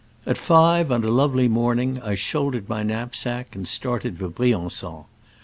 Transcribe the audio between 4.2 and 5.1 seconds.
Brian9on.